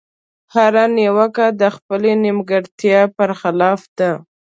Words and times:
هره 0.53 0.83
نيوکه 0.97 1.45
د 1.61 1.63
خپلې 1.75 2.11
نيمګړتيا 2.23 3.01
په 3.15 3.25
خلاف 3.41 3.81
ده. 3.97 4.11